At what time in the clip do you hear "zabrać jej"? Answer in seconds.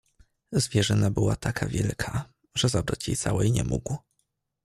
2.69-3.17